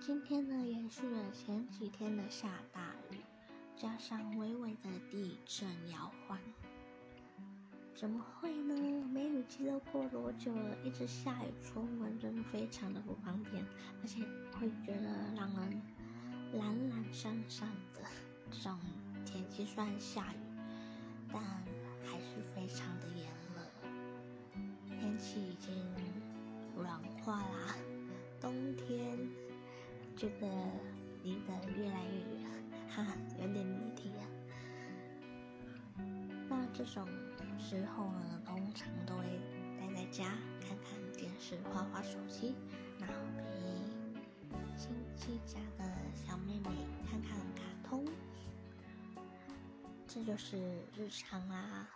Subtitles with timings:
[0.00, 3.18] 今天呢，延续了前几天的下大雨，
[3.76, 6.38] 加上微微的地震摇晃，
[7.94, 8.74] 怎么会呢？
[9.12, 13.62] 梅雨季都过多久了，一直下雨出门真的非常的不方便，
[14.00, 14.24] 而且
[14.58, 15.82] 会觉得让人
[16.54, 18.00] 懒懒散散的。
[18.50, 18.80] 这种
[19.26, 20.38] 天气虽然下雨，
[21.30, 23.60] 但还是非常的炎热，
[24.98, 25.74] 天气已经
[30.20, 30.46] 这个
[31.22, 32.50] 离得越来越远，
[32.90, 33.06] 哈，
[33.38, 34.22] 有点离题啊。
[36.46, 37.08] 那这种
[37.58, 39.24] 时候呢，通常都会
[39.78, 40.26] 待在家，
[40.60, 42.54] 看看电视，画画手机，
[42.98, 43.44] 然后陪
[44.76, 46.68] 亲戚家的小妹妹
[47.10, 48.04] 看看卡通，
[50.06, 50.58] 这就是
[50.94, 51.88] 日常啦。